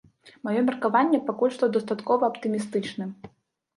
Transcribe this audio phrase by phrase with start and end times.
[0.47, 3.05] Маё меркаванне пакуль што дастаткова аптымістычны.